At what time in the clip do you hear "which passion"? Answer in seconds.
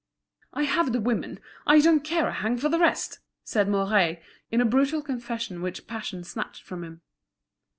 5.61-6.23